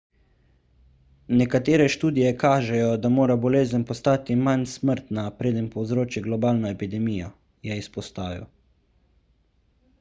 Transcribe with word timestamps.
nekatere 1.41 1.85
študije 1.95 2.31
kažejo 2.43 2.87
da 3.03 3.11
mora 3.17 3.35
bolezen 3.43 3.85
postati 3.91 4.39
manj 4.47 4.65
smrtna 4.73 5.27
preden 5.43 5.69
povzroči 5.77 6.25
globalno 6.29 6.71
epidemijo 6.77 7.31
je 7.69 7.81
izpostavil 7.85 8.49